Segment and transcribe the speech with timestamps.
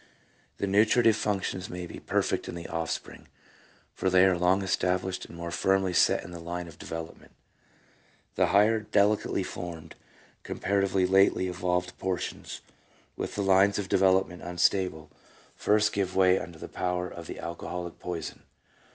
[0.57, 3.27] The nutritive functions may be perfect in the offspring,
[3.93, 7.33] for they are long established and more firmly set in the line of development;
[8.33, 9.93] the higher, delicately formed,
[10.41, 12.61] comparatively lately evolved portions,
[13.15, 15.11] with the lines of development unstable,
[15.55, 18.41] first give way under the power of the alcoholic poison.